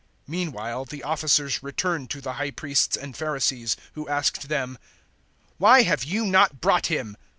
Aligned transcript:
007:045 0.27 0.29
Meanwhile 0.29 0.85
the 0.85 1.03
officers 1.03 1.61
returned 1.61 2.09
to 2.09 2.21
the 2.21 2.33
High 2.33 2.49
Priests 2.49 2.97
and 2.97 3.15
Pharisees, 3.15 3.77
who 3.93 4.09
asked 4.09 4.47
them, 4.49 4.79
"Why 5.59 5.83
have 5.83 6.03
you 6.03 6.25
not 6.25 6.59
brought 6.59 6.87
him?" 6.87 7.15